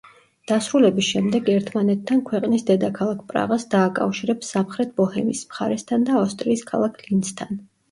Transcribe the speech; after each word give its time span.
დასრულების 0.51 1.09
შემდეგ 1.09 1.51
ერთმანეთთან 1.55 2.23
ქვეყნის 2.29 2.65
დედაქალაქ 2.71 3.21
პრაღას 3.33 3.67
დააკავშირებს 3.75 4.51
სამხრეთ 4.57 4.97
ბოჰემიის 5.03 5.45
მხარესთან 5.53 6.11
და 6.11 6.19
ავსტრიის 6.25 6.69
ქალაქ 6.75 7.01
ლინცთან. 7.07 7.65